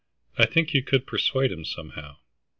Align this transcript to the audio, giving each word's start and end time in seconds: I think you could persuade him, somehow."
I 0.35 0.47
think 0.47 0.73
you 0.73 0.81
could 0.81 1.05
persuade 1.05 1.51
him, 1.51 1.63
somehow." 1.63 2.17